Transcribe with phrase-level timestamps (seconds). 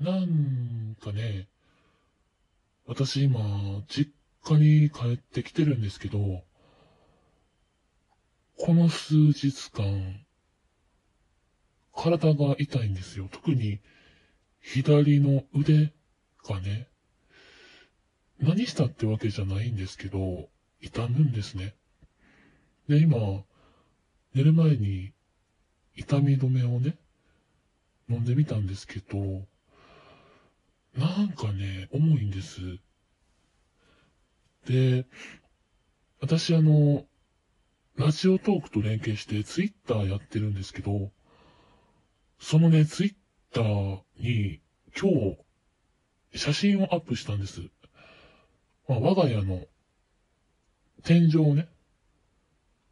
[0.00, 1.48] なんかね、
[2.86, 4.12] 私今、実
[4.44, 6.44] 家に帰ってきてるんですけど、
[8.56, 10.24] この数日間、
[11.94, 13.28] 体が痛いんですよ。
[13.30, 13.80] 特に、
[14.60, 15.92] 左の腕
[16.48, 16.88] がね、
[18.38, 20.48] 何したってわけじゃないんですけど、
[20.80, 21.74] 痛むんですね。
[22.88, 23.18] で、今、
[24.34, 25.12] 寝る前に
[25.96, 26.96] 痛み止めをね、
[28.08, 29.44] 飲んでみたんですけど、
[31.18, 32.60] なんかね、重いんです。
[34.68, 35.04] で、
[36.20, 37.06] 私あの、
[37.96, 41.10] ラジオトークと連携してツイッターやってるんですけど、
[42.38, 43.14] そのね、ツイッ
[43.52, 44.60] ターに
[44.96, 47.62] 今日写真をアップしたんです。
[48.86, 49.66] まあ、我が家の
[51.02, 51.68] 天井をね、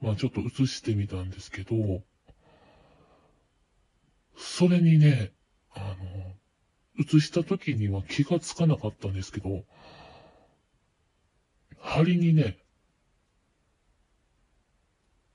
[0.00, 2.02] まあちょっと映してみたんですけど、
[4.36, 5.30] それにね、
[5.76, 6.25] あの、
[6.98, 9.64] 映した時には気がつかなかったんですけど、
[11.78, 12.58] 針にね、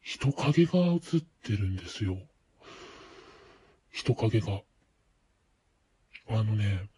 [0.00, 2.16] 人影が映ってるんですよ。
[3.90, 4.62] 人影が。
[6.30, 6.88] あのね、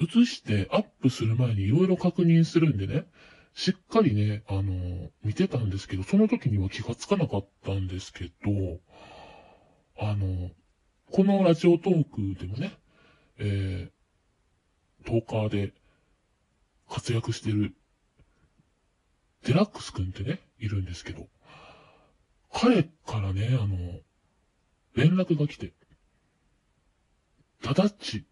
[0.00, 3.04] 映してアップする前にいろいろ確認するんでね、
[3.54, 8.80] しっかりね、あの、見てたんですけど、その時には気がつかなかったんですけど、
[9.96, 10.50] あの、
[11.10, 12.76] このラジオトークでもね、
[13.38, 15.72] えー、トーカーで
[16.88, 17.74] 活躍してる
[19.44, 21.28] デラックスくんってね、いるんですけど、
[22.52, 23.76] 彼からね、あの、
[24.94, 25.72] 連絡が来て、
[27.62, 28.24] ただっち、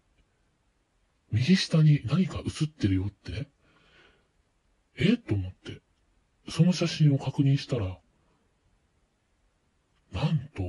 [1.31, 3.47] 右下に何か映ってるよってね、
[4.95, 5.81] えと思って、
[6.49, 7.97] その写真を確認したら、
[10.11, 10.63] なんと、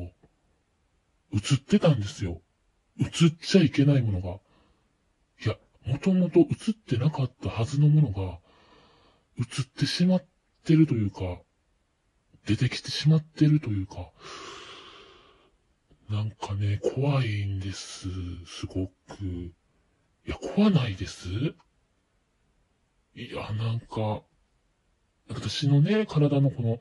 [1.34, 2.40] 映ってたんですよ。
[3.00, 3.08] 映っ
[3.40, 4.38] ちゃいけないものが。
[5.44, 8.38] いや、もともと映ってなかったはずのものが、
[9.38, 10.24] 映ってしまっ
[10.64, 11.40] てるというか、
[12.46, 14.12] 出てきてしまってるというか、
[16.08, 18.08] なんかね、怖いんです。
[18.46, 19.24] すごく。
[19.24, 21.28] いや、怖ないです？
[23.16, 24.22] いや、なんか、
[25.28, 26.78] 私のね、体のこの、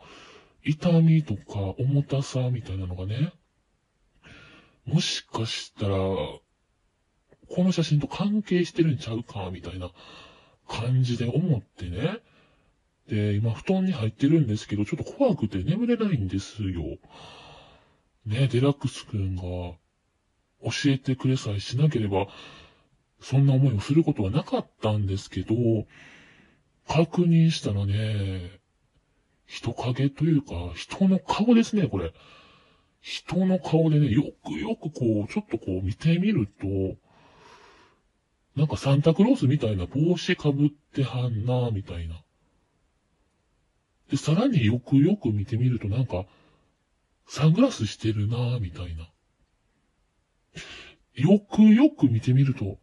[0.65, 3.33] 痛みとか重たさみたいなのがね、
[4.85, 6.41] もしかしたら、こ
[7.57, 9.91] の写真と関係してるんちゃうか、みたいな
[10.67, 12.19] 感じで思ってね。
[13.07, 16.83] で、今布団に入ってるんですけど、ちょっと怖くて眠れないんですよ。
[18.25, 19.77] ね、デラックスくんが教
[20.85, 22.27] えてくれさえしなければ、
[23.19, 25.55] そんな思いをすることはなかったんですけど、
[26.87, 28.59] 確認したらね、
[29.45, 32.13] 人影というか、人の顔ですね、これ。
[33.03, 36.97] 人の顔でね、よくよくこう、ちょっとこう見てみると、
[38.55, 42.23] なんかサンタクロースみたいな帽子かぶってはんな、みたいな。
[44.09, 46.25] で、さらによくよく見てみるとなんか、
[47.27, 49.09] サングラスしてるな、みたいな。
[51.15, 52.79] よくよく見てみると、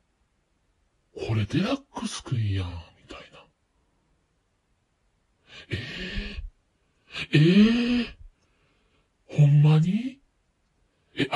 [1.14, 3.46] これデラックスくんやん、みたいな。
[5.70, 5.78] え
[7.32, 8.20] えー、ええー
[9.30, 10.18] ほんまに
[11.14, 11.26] え、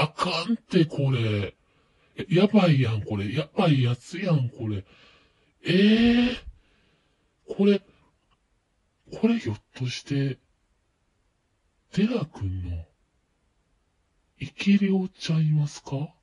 [0.44, 1.54] あかんてこれ。
[2.28, 3.32] やばいやん、これ。
[3.32, 4.84] やばいやつやん、これ。
[5.66, 6.36] ええー、
[7.56, 7.80] これ、
[9.18, 10.38] これひょっとして、
[11.94, 12.84] デラ君の、
[14.38, 16.14] 生き量ちゃいますか？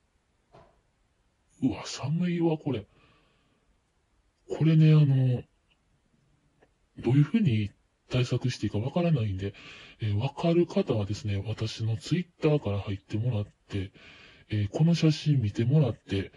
[1.63, 2.85] うわ、寒いわ、これ。
[4.47, 5.43] これね、あの、
[6.99, 7.71] どういうふうに
[8.11, 9.53] 対策していいかわからないんで、
[10.01, 13.91] えー、わかる方はですね、私のツイッターから入ってもらって、
[14.49, 16.31] えー、この写真見てもらって、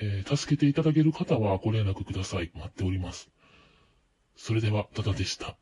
[0.00, 2.50] えー、助けていただける方はご連絡ください。
[2.54, 3.30] 待っております。
[4.36, 5.56] それでは、ただでした。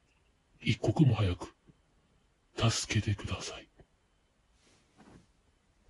[0.60, 1.54] 一刻も早く、
[2.56, 3.65] 助けてください。